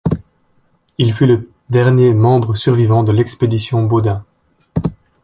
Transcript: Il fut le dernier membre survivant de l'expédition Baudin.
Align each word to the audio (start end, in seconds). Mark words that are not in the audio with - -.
Il 0.97 1.13
fut 1.13 1.27
le 1.27 1.51
dernier 1.69 2.15
membre 2.15 2.55
survivant 2.55 3.03
de 3.03 3.11
l'expédition 3.11 3.83
Baudin. 3.85 4.25